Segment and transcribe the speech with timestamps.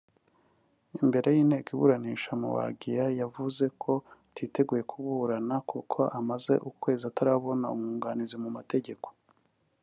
[1.01, 3.93] Imbere y’inteko iburanisha Muigai yavuze ko
[4.29, 9.07] atiteguye kuburana kuko amaze ukwezi atarabona umwunganizi mu mategeko